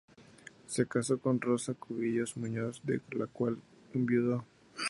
Se 0.65 0.87
casó 0.87 1.19
con 1.21 1.39
Rosa 1.39 1.75
Cubillos 1.75 2.35
Muñoz, 2.35 2.81
de 2.83 3.01
la 3.11 3.27
cual 3.27 3.59
enviudó. 3.93 4.43